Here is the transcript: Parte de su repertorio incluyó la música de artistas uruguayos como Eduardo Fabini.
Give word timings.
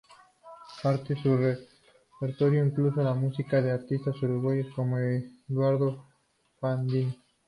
Parte 0.81 1.13
de 1.13 1.21
su 1.21 1.37
repertorio 2.17 2.65
incluyó 2.65 3.03
la 3.03 3.13
música 3.13 3.61
de 3.61 3.69
artistas 3.69 4.19
uruguayos 4.23 4.65
como 4.75 4.97
Eduardo 4.97 6.07
Fabini. 6.59 7.15